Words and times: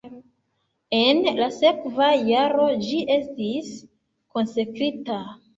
En 0.99 1.19
la 1.41 1.49
sekva 1.57 2.09
jaro 2.31 2.65
ĝi 2.87 3.05
estis 3.19 3.71
konsekrita. 4.35 5.21